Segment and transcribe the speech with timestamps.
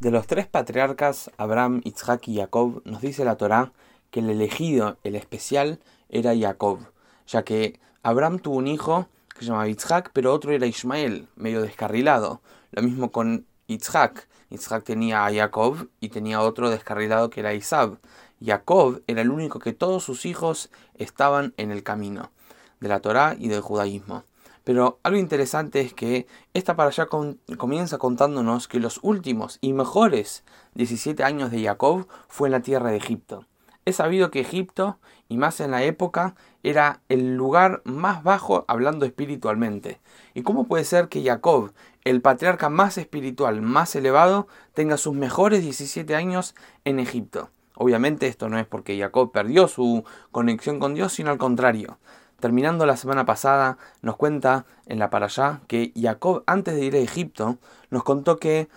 [0.00, 3.72] De los tres patriarcas, Abraham, Isaac y Jacob, nos dice la Torá
[4.12, 6.78] que el elegido, el especial, era Jacob,
[7.26, 11.62] ya que Abraham tuvo un hijo que se llamaba Isaac, pero otro era Ismael, medio
[11.62, 12.40] descarrilado.
[12.70, 14.28] Lo mismo con Isaac.
[14.50, 17.98] Isaac tenía a Jacob y tenía otro descarrilado que era Isab.
[18.40, 22.30] Jacob era el único que todos sus hijos estaban en el camino
[22.78, 24.22] de la Torá y del judaísmo.
[24.68, 27.08] Pero algo interesante es que esta para allá
[27.56, 30.44] comienza contándonos que los últimos y mejores
[30.74, 33.46] 17 años de Jacob fue en la tierra de Egipto.
[33.86, 39.06] Es sabido que Egipto, y más en la época, era el lugar más bajo hablando
[39.06, 40.00] espiritualmente.
[40.34, 41.72] ¿Y cómo puede ser que Jacob,
[42.04, 46.54] el patriarca más espiritual, más elevado, tenga sus mejores 17 años
[46.84, 47.48] en Egipto?
[47.74, 51.96] Obviamente esto no es porque Jacob perdió su conexión con Dios, sino al contrario.
[52.40, 56.94] Terminando la semana pasada, nos cuenta en la para allá que Jacob, antes de ir
[56.94, 57.58] a Egipto,
[57.90, 58.68] nos contó que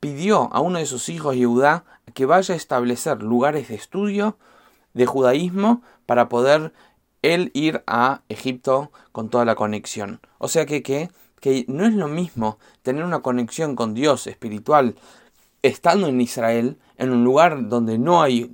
[0.00, 4.36] pidió a uno de sus hijos, Judá, que vaya a establecer lugares de estudio
[4.94, 6.72] de judaísmo para poder
[7.22, 10.20] él ir a Egipto con toda la conexión.
[10.38, 14.96] O sea que, que, que no es lo mismo tener una conexión con Dios espiritual
[15.62, 18.50] estando en Israel, en un lugar donde no hay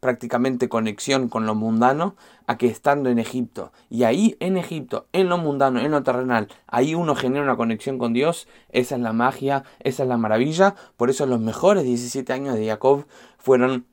[0.00, 3.70] prácticamente conexión con lo mundano a que estando en Egipto.
[3.90, 7.98] Y ahí en Egipto, en lo mundano, en lo terrenal, ahí uno genera una conexión
[7.98, 8.48] con Dios.
[8.70, 10.74] Esa es la magia, esa es la maravilla.
[10.96, 13.06] Por eso los mejores 17 años de Jacob
[13.38, 13.86] fueron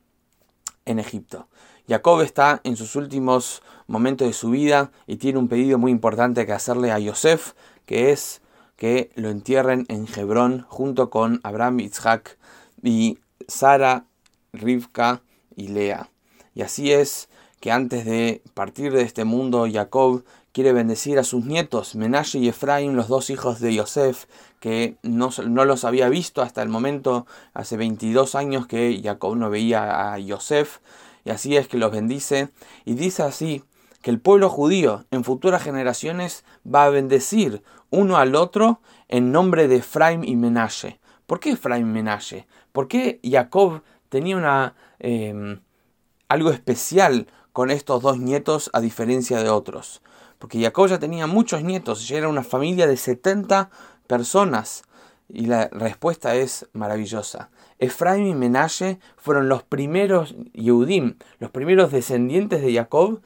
[0.85, 1.47] en Egipto.
[1.87, 6.45] Jacob está en sus últimos momentos de su vida y tiene un pedido muy importante
[6.45, 7.53] que hacerle a Yosef,
[7.85, 8.41] que es
[8.75, 12.37] que lo entierren en Hebrón junto con Abraham, Isaac
[12.83, 14.05] y Sara,
[14.53, 15.21] Rivka,
[15.57, 16.09] y Lea.
[16.55, 17.27] Y así es
[17.59, 22.47] que antes de partir de este mundo, Jacob quiere bendecir a sus nietos, Menashe y
[22.47, 24.25] Efraín, los dos hijos de Yosef,
[24.59, 29.49] que no, no, los había visto hasta el momento, hace 22 años que Jacob no
[29.49, 30.79] veía a Yosef,
[31.25, 32.49] y así es que los bendice,
[32.85, 33.63] y dice así
[34.01, 39.67] que el pueblo judío en futuras generaciones va a bendecir uno al otro en nombre
[39.67, 40.99] de Efraín y Menashe.
[41.25, 42.47] ¿Por qué Efraín y Menashe?
[42.71, 45.61] ¿Por qué Jacob tenía una, em,
[46.29, 50.01] algo especial con estos dos nietos a diferencia de otros.
[50.39, 53.69] Porque Jacob ya tenía muchos nietos, ya era una familia de 70
[54.05, 54.83] personas.
[55.29, 57.49] Y la respuesta es maravillosa.
[57.79, 63.21] Efraín y Menashe fueron los primeros Yehudim, los primeros descendientes de Jacob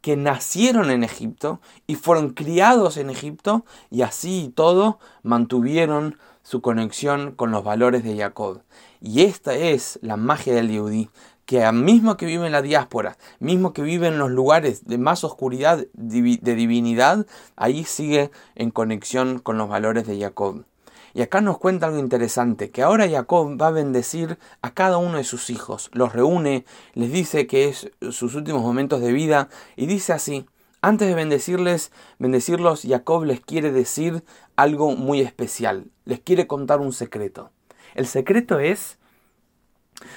[0.00, 6.60] que nacieron en Egipto y fueron criados en Egipto y así y todo mantuvieron su
[6.60, 8.62] conexión con los valores de Jacob.
[9.00, 11.10] Y esta es la magia del Yehudi,
[11.46, 15.24] que mismo que vive en la diáspora, mismo que vive en los lugares de más
[15.24, 20.64] oscuridad de divinidad, ahí sigue en conexión con los valores de Jacob.
[21.12, 25.18] Y acá nos cuenta algo interesante, que ahora Jacob va a bendecir a cada uno
[25.18, 29.86] de sus hijos, los reúne, les dice que es sus últimos momentos de vida y
[29.86, 30.46] dice así,
[30.84, 34.22] antes de bendecirles, bendecirlos, Jacob les quiere decir
[34.54, 35.86] algo muy especial.
[36.04, 37.50] Les quiere contar un secreto.
[37.94, 38.98] El secreto es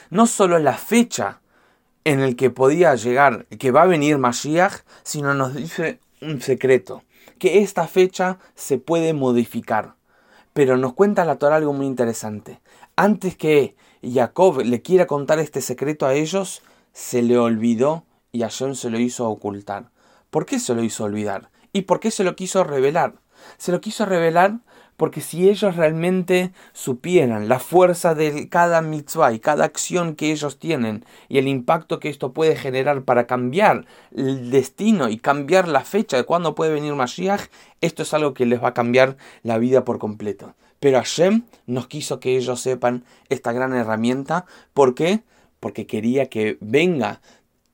[0.09, 1.39] no solo la fecha
[2.03, 7.01] en el que podía llegar, que va a venir Mashiach, sino nos dice un secreto,
[7.39, 9.95] que esta fecha se puede modificar.
[10.51, 12.59] Pero nos cuenta la Torah algo muy interesante.
[12.97, 16.61] Antes que Jacob le quiera contar este secreto a ellos,
[16.91, 18.03] se le olvidó
[18.34, 19.91] y Hashem se lo hizo ocultar.
[20.29, 21.49] ¿Por qué se lo hizo olvidar?
[21.73, 23.15] ¿Y por qué se lo quiso revelar?
[23.57, 24.59] Se lo quiso revelar
[24.97, 30.57] porque si ellos realmente supieran la fuerza de cada mitzvah y cada acción que ellos
[30.57, 35.81] tienen y el impacto que esto puede generar para cambiar el destino y cambiar la
[35.81, 37.43] fecha de cuándo puede venir Mashiach,
[37.79, 40.55] esto es algo que les va a cambiar la vida por completo.
[40.79, 44.45] Pero Hashem nos quiso que ellos sepan esta gran herramienta.
[44.73, 45.21] ¿Por qué?
[45.59, 47.21] Porque quería que venga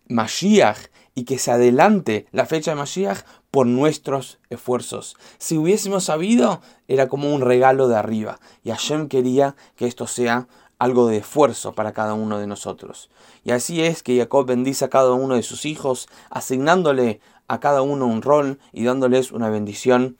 [0.07, 3.19] Mashiach y que se adelante la fecha de Mashiach
[3.51, 5.15] por nuestros esfuerzos.
[5.37, 8.39] Si hubiésemos sabido, era como un regalo de arriba.
[8.63, 10.47] Y Hashem quería que esto sea
[10.79, 13.09] algo de esfuerzo para cada uno de nosotros.
[13.43, 17.81] Y así es que Jacob bendice a cada uno de sus hijos, asignándole a cada
[17.81, 20.17] uno un rol y dándoles una bendición.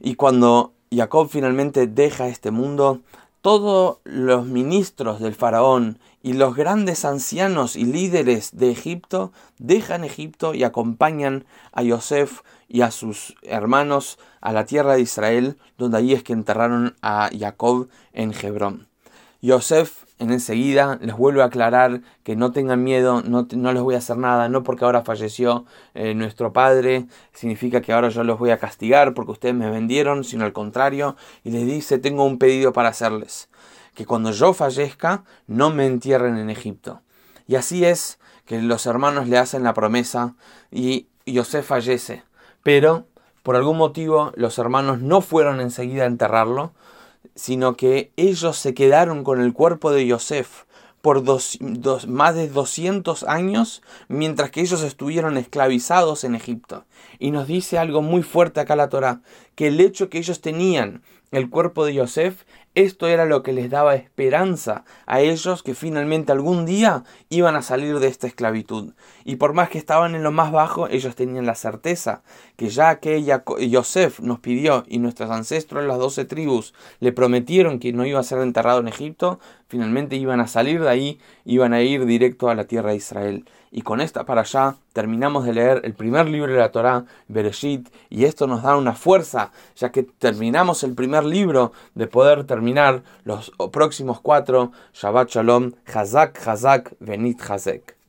[0.00, 3.02] Y cuando Jacob finalmente deja este mundo,
[3.42, 10.54] todos los ministros del faraón y los grandes ancianos y líderes de Egipto dejan Egipto
[10.54, 16.12] y acompañan a Yosef y a sus hermanos a la tierra de Israel, donde allí
[16.12, 18.86] es que enterraron a Jacob en Hebrón.
[19.40, 24.18] Yosef enseguida les vuelve a aclarar que no tengan miedo, no, les voy a hacer
[24.18, 25.64] nada, no porque ahora falleció
[25.94, 30.22] eh, nuestro padre, significa que ahora yo los voy a castigar porque ustedes me vendieron,
[30.22, 33.48] sino al contrario, y les dice, tengo un pedido para hacerles
[33.94, 37.02] que cuando yo fallezca no me entierren en Egipto.
[37.46, 40.34] Y así es que los hermanos le hacen la promesa
[40.70, 42.22] y Yosef fallece.
[42.62, 43.06] Pero
[43.42, 46.72] por algún motivo los hermanos no fueron enseguida a enterrarlo,
[47.34, 50.64] sino que ellos se quedaron con el cuerpo de Yosef
[51.02, 51.58] por dos,
[52.06, 56.84] más de 200 años mientras que ellos estuvieron esclavizados en Egipto.
[57.18, 59.20] Y nos dice algo muy fuerte acá la Torah,
[59.56, 61.02] que el hecho que ellos tenían
[61.32, 66.32] el cuerpo de Yosef, esto era lo que les daba esperanza a ellos que finalmente
[66.32, 68.94] algún día iban a salir de esta esclavitud.
[69.24, 72.22] Y por más que estaban en lo más bajo, ellos tenían la certeza
[72.56, 73.22] que ya que
[73.68, 78.24] Yosef nos pidió y nuestros ancestros, las doce tribus, le prometieron que no iba a
[78.24, 79.38] ser enterrado en Egipto,
[79.68, 83.44] finalmente iban a salir de ahí, iban a ir directo a la tierra de Israel.
[83.74, 87.88] Y con esta para allá terminamos de leer el primer libro de la Torá, Bereshit,
[88.10, 93.02] y esto nos da una fuerza, ya que terminamos el primer libro de poder terminar
[93.24, 98.01] los próximos cuatro, Shabbat Shalom, Hazak, Hazak, Benit Hazek.